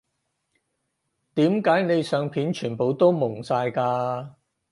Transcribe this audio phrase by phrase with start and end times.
[1.35, 4.33] 點解你相片全部都矇晒㗎